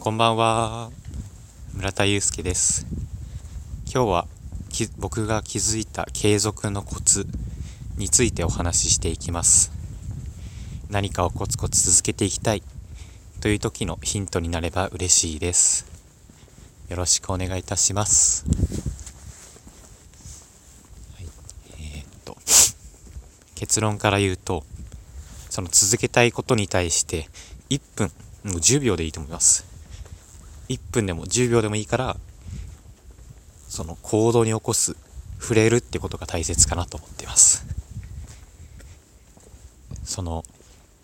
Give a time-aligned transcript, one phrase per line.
[0.00, 0.90] こんばんは。
[1.74, 2.86] 村田祐介です。
[3.84, 4.26] 今日は
[4.96, 7.26] 僕が気づいた継続のコツ
[7.98, 9.70] についてお話ししていきます。
[10.88, 12.62] 何かをコツコツ続けていきたい。
[13.42, 15.84] という時のヒントになれば嬉しいです。
[16.88, 18.46] よろしくお願いいたします、
[21.14, 21.26] はい、
[21.78, 22.38] えー、っと
[23.54, 24.64] 結論から言うと
[25.50, 27.28] その続けたいことに対して
[27.68, 28.10] 1分
[28.44, 29.69] もう10秒でいいと思います。
[30.70, 32.16] 1分でも10秒でもいいから
[33.68, 34.96] その行動に起こす
[35.40, 37.66] 触れるってことが大切かなと思っています。
[40.04, 40.44] その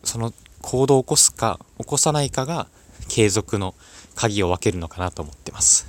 [0.04, 2.68] その行動を起こすか起こさないかが
[3.08, 3.74] 継続の
[4.14, 5.86] 鍵を分けるのかなと思ってます。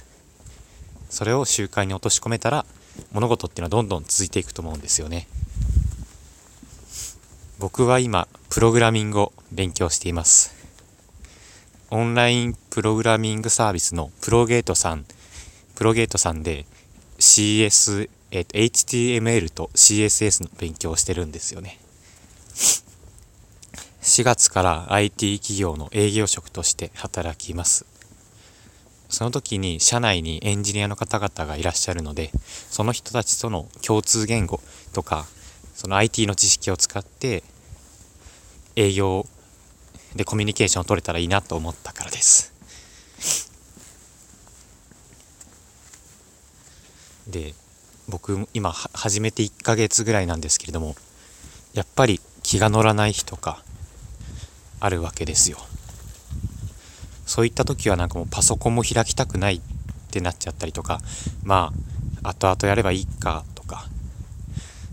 [1.09, 2.66] それを習慣に落とし込めたら
[3.12, 5.27] 物事っていうのはどんどん続いていくと思うんですよね。
[7.59, 10.57] 僕は今プログラミングを勉強しています。
[11.90, 15.05] オンラインプログラミングサービスのプロゲートさん、
[15.76, 16.66] プロゲートさんで
[17.18, 21.80] CS、えっ、と、HTML と CSS の勉強をしてるんですよね。
[24.02, 27.85] 4月から IT 企業の営業職として働きます。
[29.08, 32.32] その時に社内にエンジニアの方々がいらっしゃるので、
[32.70, 34.60] その人たちとの共通言語
[34.91, 35.26] とか、
[35.74, 37.43] その IT の知識を使って
[38.76, 39.26] 営業
[40.18, 42.54] でコミュニケーションを取れたらいいなと思ったからです。
[47.27, 47.54] で
[48.09, 50.96] 僕今始めて1ヶ月ぐらいなんですけれども
[51.74, 53.62] やっぱり気が乗らない日とか
[54.79, 55.57] あるわけですよ。
[57.26, 59.62] そういった時はなんかもうパソコンも開きたくないっ
[60.09, 61.02] てなっちゃったりとか
[61.43, 61.74] ま
[62.24, 63.85] あ後々やればいいかとか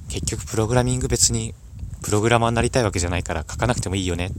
[0.09, 1.55] 結局プログラミング別に
[2.03, 4.31] プログラマーになりたいわけじゃないから書かなくてもいいよね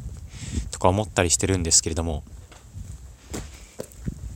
[0.85, 2.23] か思ったりしてるんですけれども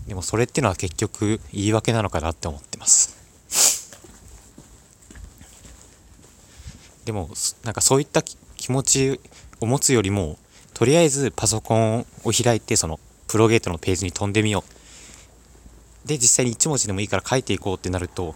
[0.09, 3.16] でもそれってのは結局言い訳なのかなって思ってます。
[7.06, 7.29] でも
[7.63, 9.19] なんかそういった気持ち
[9.62, 10.40] を持つよりも
[10.74, 16.07] とりあえずパソコンを開いてそのプロゲートのページに飛んでみよう。
[16.07, 18.34] で実際に1文字でもいいから書いていこうってなると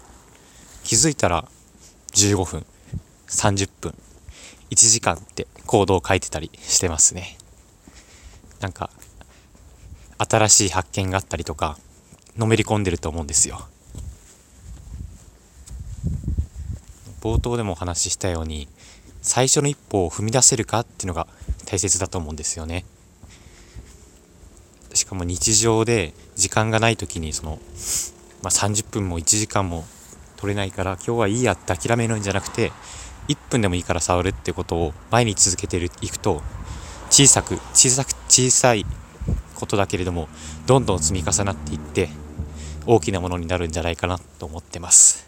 [0.83, 1.49] 気づいたら
[2.11, 2.65] 15分
[3.27, 3.95] 30分
[4.69, 7.39] 1時間ってコードを書いてたりしてますね。
[8.63, 8.89] なんか
[10.17, 11.77] 新しい発見があったりとか
[12.37, 13.67] のめり込んでると思うんですよ。
[17.19, 18.69] 冒頭でもお話ししたように
[19.21, 21.27] 最初の一歩を踏み出せるかっていうのが
[21.65, 22.85] 大切だと思うんですよね。
[24.93, 27.59] しかも日常で時間がない時にその、
[28.41, 29.83] まあ、30分も1時間も
[30.37, 32.71] 取れないから今日はいいやって諦めるんじゃなくて
[33.27, 36.41] 1分でもいいから触るってことを毎日続けていくと
[37.13, 38.87] 小さく小さく小さい
[39.53, 40.27] ことだけれども
[40.65, 42.09] どんどん積み重なっていって
[42.87, 45.27] 大きなものになるんじゃないかなと思ってます。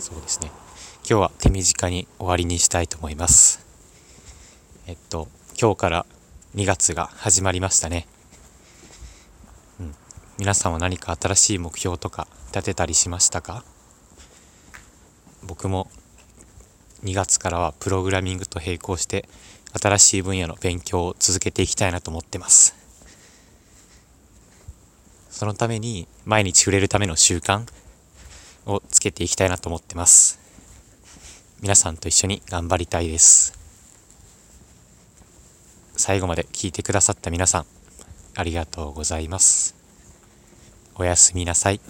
[0.00, 0.50] そうですね。
[1.06, 3.60] 今日は手短に終わりにしたいと思います。
[4.86, 5.28] えっと
[5.60, 6.06] 今日から
[6.54, 8.08] 2月が始まりましたね。
[9.78, 9.94] うん。
[10.38, 13.62] 皆さんは何か新しい目標とか立てたりしましたか？
[15.42, 15.90] 僕も
[17.04, 19.28] 2月からはプログラミングと並行して
[19.80, 22.74] 新しい分野の勉強を続けていきたいなと思ってます。
[25.30, 27.66] そのために毎日触れるための習慣
[28.66, 30.38] をつけていきたいなと思ってます。
[31.60, 33.52] 皆さんと一緒に頑張りたいです。
[35.96, 37.66] 最後まで聞いてくださった皆さん
[38.34, 39.74] ありがとうございます。
[40.96, 41.80] おやすみなさい。